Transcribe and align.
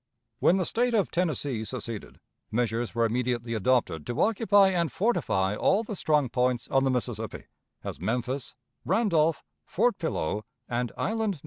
When 0.39 0.57
the 0.57 0.65
State 0.65 0.95
of 0.95 1.11
Tennessee 1.11 1.63
seceded, 1.63 2.19
measures 2.49 2.95
were 2.95 3.05
immediately 3.05 3.53
adopted 3.53 4.03
to 4.07 4.19
occupy 4.19 4.69
and 4.69 4.91
fortify 4.91 5.55
all 5.55 5.83
the 5.83 5.95
strong 5.95 6.27
points 6.27 6.67
on 6.69 6.83
the 6.83 6.89
Mississippi, 6.89 7.43
as 7.83 7.99
Memphis, 7.99 8.55
Randolph, 8.83 9.43
Fort 9.67 9.99
Pillow, 9.99 10.43
and 10.67 10.91
Island 10.97 11.33
No. 11.35 11.39